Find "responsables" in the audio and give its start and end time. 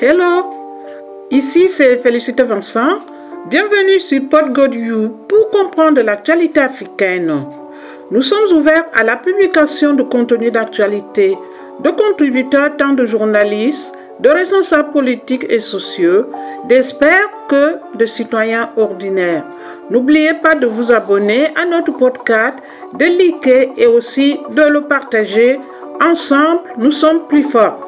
14.28-14.92